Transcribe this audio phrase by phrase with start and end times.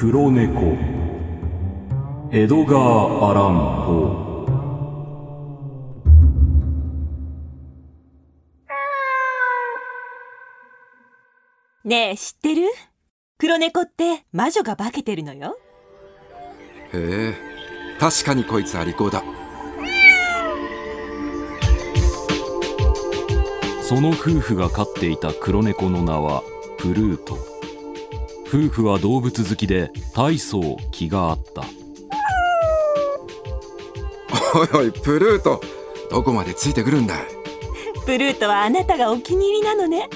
[0.00, 0.78] 黒猫。
[2.30, 12.68] エドガー・アラン・ポーねえ知ってる？
[13.38, 15.58] 黒猫って魔女が化けてるのよ。
[16.92, 17.34] へえ
[17.98, 19.24] 確かにこいつは利口だ。
[23.82, 26.44] その夫婦が飼っていた黒猫の名は
[26.78, 27.57] プルート
[28.48, 31.64] 夫婦は動物好きで大層気があった。
[34.58, 35.60] おいおいプルート。
[36.10, 37.16] どこまでついてくるんだ
[38.06, 40.08] プルートはあなたがお気に入りなのね。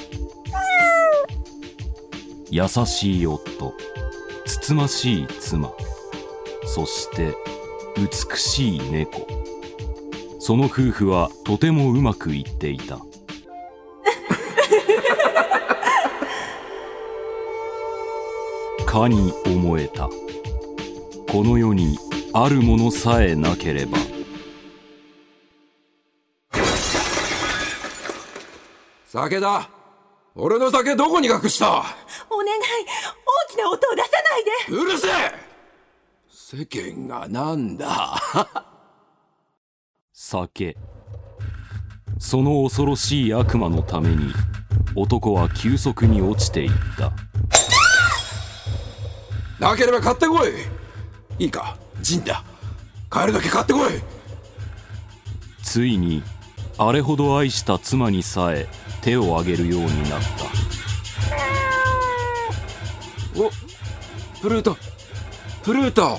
[2.50, 3.74] 優しい夫。
[4.46, 5.70] つつましい妻。
[6.64, 7.34] そして
[7.96, 9.26] 美しい猫。
[10.38, 12.98] その夫婦はとてもうまくいっていた
[18.92, 20.10] かに思えた。
[21.30, 21.96] この世に
[22.34, 23.96] あるものさえなければ。
[29.06, 29.70] 酒だ。
[30.34, 31.68] 俺の酒どこに隠した？
[32.28, 32.60] お願い。
[33.48, 34.08] 大きな音を出さ
[34.68, 34.82] ないで。
[34.82, 35.32] うるせえ。
[36.30, 38.20] 世間がなんだ？
[40.12, 40.76] 酒。
[42.18, 44.34] その恐ろしい悪魔のために
[44.94, 47.14] 男は急速に落ちていった
[49.62, 50.50] なければ買ってこい。
[51.38, 51.76] いいか？
[52.00, 52.42] ジンだ。
[53.08, 53.90] 買えるだけ買ってこい。
[55.62, 56.24] ついに
[56.78, 58.66] あれほど愛した妻にさえ
[59.02, 60.26] 手を挙げるようになった。
[63.40, 63.50] お
[64.40, 64.76] プルート。
[65.62, 66.18] プルート。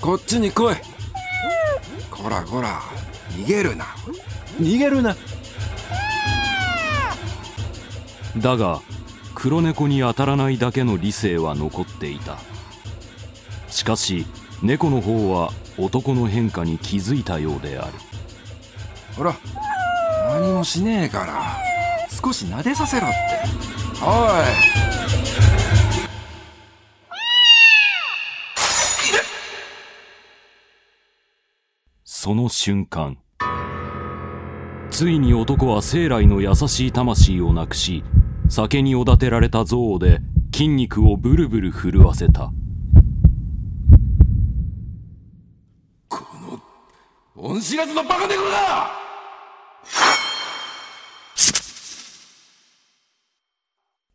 [0.00, 0.74] こっちに来い。
[2.10, 2.80] こらこら。
[3.32, 3.84] 逃げるな。
[4.58, 5.14] 逃げるな。
[8.38, 8.80] だが
[9.36, 12.38] 黒猫に当たらないだけの理性は残っていた。
[13.68, 14.26] しかし
[14.62, 17.92] 猫の方は男の変化に気づいたようである。
[19.14, 19.36] ほら
[20.30, 21.58] 何もしねえから
[22.10, 23.16] 少し撫でさせろって。
[24.02, 24.86] おい。
[32.04, 33.18] その瞬間
[34.90, 38.02] ついに男は生来の優しい魂をなくし
[38.48, 40.20] 酒におだてられた憎悪で
[40.52, 42.52] 筋肉をブルブル震わせた。
[47.36, 48.90] 恩知らずのバカ猫だ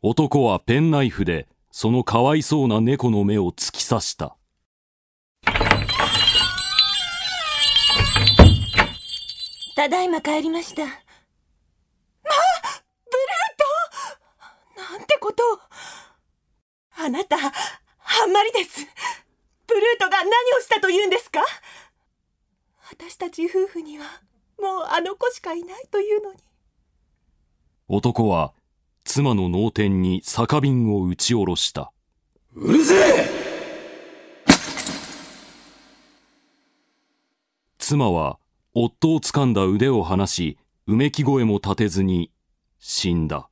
[0.02, 4.36] 男はペンナイフでそのかわいそうな猫の目を突き刺した。
[9.76, 10.94] ただいま帰りましたまあ
[13.06, 15.60] ブルートなんてことを
[16.98, 17.40] あなたあ
[18.28, 18.86] んまりです
[19.66, 20.28] ブルートが何
[20.58, 21.40] をしたと言うんですか
[22.92, 24.06] 私たち夫婦には
[24.60, 26.40] もうあの子しかいないというのに。
[27.88, 28.54] 男は
[29.04, 31.92] 妻の脳天に酒瓶を打ち下ろした。
[32.54, 33.42] うるせえ！
[37.78, 38.40] 妻は
[38.74, 42.32] 夫を掴んだ腕を離しうめき声も立てずに
[42.80, 43.50] 死んだ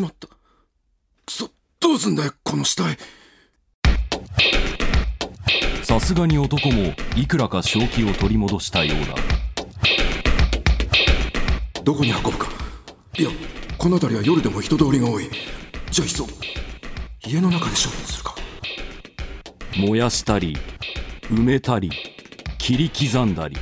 [0.00, 0.28] やっちまった。
[0.28, 0.34] く
[1.28, 2.96] そどうすんだよこの死体。
[5.82, 9.14] さすがに男もいくらか正気を取り戻したようだ。
[11.82, 12.48] どこに運ぶか。
[13.18, 13.30] いや
[13.76, 15.28] この辺りは夜でも人通りが多い。
[15.90, 16.26] じゃあいっそ
[17.26, 18.34] 家の中で処分するか。
[19.76, 20.56] 燃やしたり
[21.24, 21.90] 埋めたり
[22.58, 23.56] 切り刻んだり。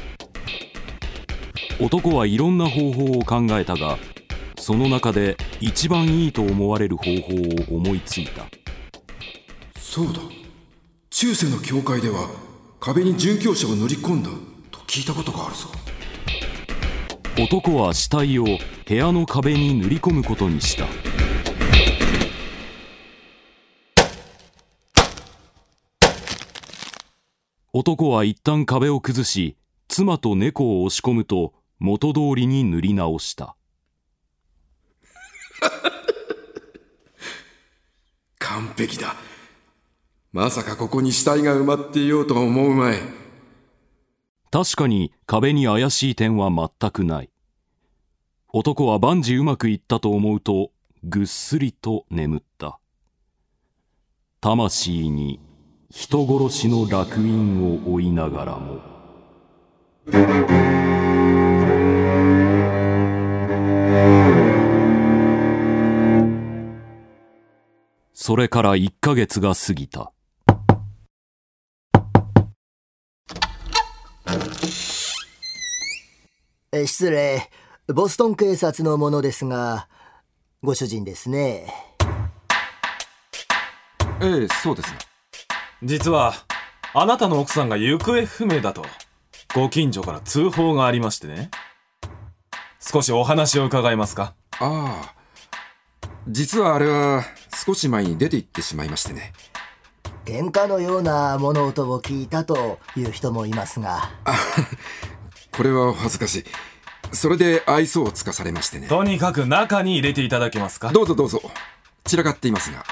[1.81, 3.99] 男はいろんな方法を考えたが
[4.59, 7.35] その中で一番いいと思われる方法
[7.75, 8.47] を思いついた。
[9.79, 10.21] そうだ。
[11.11, 12.29] 中世の教会では
[12.79, 14.31] 壁に殉教者を塗り込んだ
[14.71, 15.69] と聞いたことがあるぞ。
[17.41, 18.45] 男は死体を
[18.87, 20.87] 部屋の壁に塗り込むことにした。
[27.73, 29.57] 男は一旦壁を崩し
[29.89, 33.57] 妻と猫を押し込むと元通りに塗り直した
[38.39, 39.15] 完璧だ。
[40.33, 42.99] まさかここに死体が埋まっていようとは思うまい。
[44.51, 47.31] 確かに壁に怪しい点は全くない。
[48.53, 50.71] 男は万事うまくいったと思うと
[51.05, 52.79] ぐっすりと眠った。
[54.41, 55.41] 魂に
[55.91, 58.81] 人殺しの烙印を追いながらも。
[68.29, 70.13] それから1ヶ月が過ぎた。
[76.71, 77.49] え失礼。
[77.87, 79.89] ボストン警察の者ですが、
[80.63, 81.73] ご主人ですね。
[84.21, 84.99] ええそうですが
[85.83, 86.35] 実は
[86.93, 88.85] あなたの奥さんが行方不明だと
[89.55, 91.51] ご近所から通報がありましてね
[92.79, 94.35] 少しお話を伺えますか？
[94.61, 95.15] ああ
[96.29, 97.25] 実はあれは
[97.69, 99.35] 少し前に出て行ってしまいましてね。
[100.25, 104.09] 喧嘩のような物音を聞いたという人もいますが。
[105.55, 106.45] これはお恥ずかしい。
[107.13, 108.89] それで愛想をつかされましてね。
[108.89, 110.93] とにかく中に入れていただけますか？
[110.93, 111.43] どうぞどうぞ。
[112.05, 112.83] 散らかっていますが。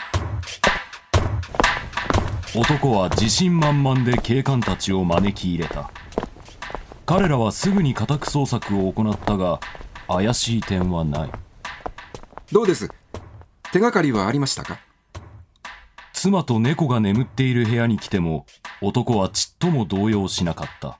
[2.55, 5.91] 男は自信満々で警官たちを招き入れた。
[7.07, 9.59] 彼らはすぐに家宅捜索を行ったが
[10.07, 11.31] 怪しい点はない。
[12.53, 12.91] どうです？
[13.77, 14.79] 手がかりはありましたか？
[16.15, 18.47] 妻と猫が眠っている部屋に来ても
[18.81, 20.99] 男はちっとも動揺しなかった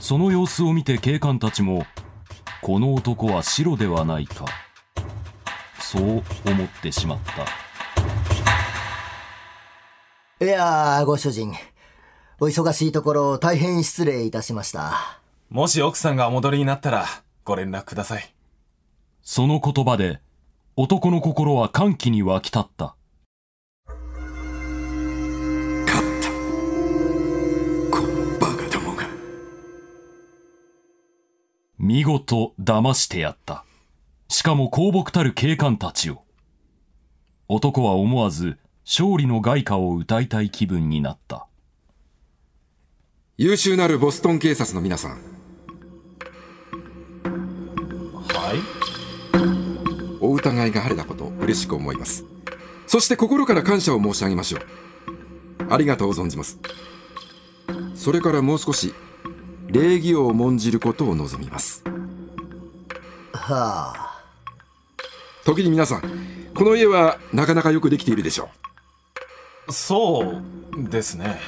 [0.00, 1.84] その様子を見て警官たちも
[2.62, 4.46] この男は白ではないか
[5.78, 6.22] そう思っ
[6.82, 7.18] てしまっ
[10.38, 11.52] たいやー、ご主人。
[12.40, 15.20] お忙しいところ大変失礼いたしました。
[15.50, 17.04] もし奥さんがお戻りになったら
[17.44, 18.34] ご連絡ください
[19.20, 20.22] その言葉で
[20.82, 22.96] 男の心は歓喜に沸き立った。
[25.84, 26.30] 勝った。
[27.90, 29.06] このバカどもが。
[31.78, 33.66] 見事騙してやった。
[34.28, 36.22] しかも公木たる警官たちを。
[37.46, 38.56] 男は思わず
[38.86, 41.46] 勝利の外貨を歌いたい気分になった。
[43.36, 45.39] 優秀なるボストン警察の皆さん
[50.40, 52.24] 疑いが晴れたことを嬉しく思います。
[52.86, 54.62] そして心から感謝を申し上げましょう。
[55.72, 56.58] ありがとう存じます。
[57.94, 58.94] それからもう少し
[59.68, 61.84] 礼儀を重んじることを望みます。
[63.32, 64.22] はあ。
[65.44, 66.02] 時に皆さん
[66.54, 68.48] この家はなかなかよくできているでしょ
[69.68, 71.38] そうですね。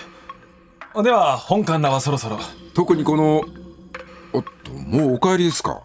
[1.03, 2.37] では本館らはそろそろ。
[2.37, 2.39] う
[2.75, 3.43] 特にこの
[4.33, 5.83] おっともうお帰りですか。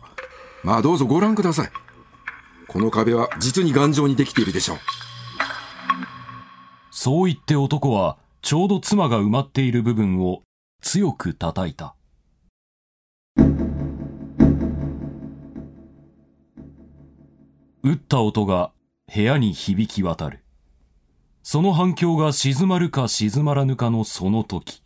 [0.63, 1.71] まあどうぞご覧ください
[2.67, 4.77] この壁は実に頑丈にできているでしょう。
[6.91, 10.41] そう言って男はちょうど妻が埋まっている部分を
[10.81, 11.95] 強く叩いた。
[17.83, 18.71] 打った音が
[19.13, 20.43] 部屋に響き渡る。
[21.43, 24.83] その反響が静まるか静まらぬかのその時。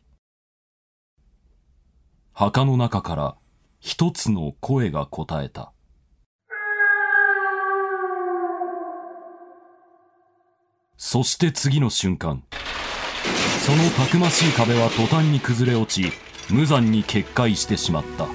[2.34, 3.36] 墓の中から
[3.80, 5.74] 一つの声が答えた。
[11.03, 12.44] そして次の瞬間。
[13.65, 16.15] そのたくましい壁は途端に崩れ落ち
[16.48, 18.27] 無残に決壊してしまった。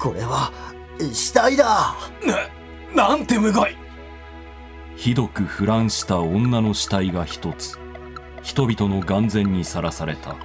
[0.00, 0.50] これは、
[1.12, 1.94] 死体だ。
[2.94, 3.76] ななんてむごい
[4.96, 7.78] ひどく腐乱した女の死体が一つ。
[8.42, 10.36] 人々の眼前にさらされた。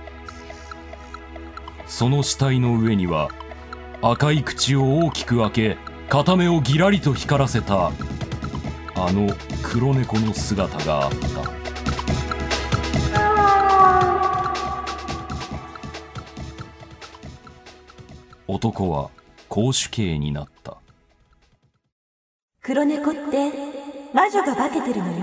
[1.87, 3.29] その死体の上には
[4.01, 7.91] 赤い口を大きく開け片目をぎらりと光らせた
[8.95, 9.29] あの
[9.61, 11.59] 黒猫の姿があった。
[18.47, 19.11] 男は
[19.47, 20.77] 公主刑になった。
[22.63, 23.51] 黒猫って
[24.11, 25.13] 魔女が化けてるのよ。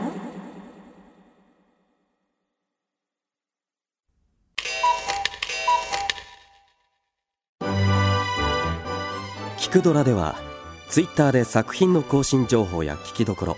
[9.59, 10.46] キクドラでは
[10.89, 13.57] ツイッターで作品の更新情報や聞きどころ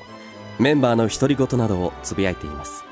[0.58, 2.84] メンバーの独り言などをつぶやいています。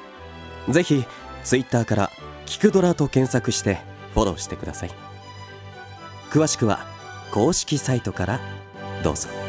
[0.68, 1.04] ぜひ
[1.44, 2.10] ツイッターから
[2.44, 3.78] キクドラと検索して
[4.14, 4.90] フォローしてください。
[6.30, 6.80] 詳しくは
[7.32, 8.40] 公式サイトから
[9.02, 9.45] どうぞ。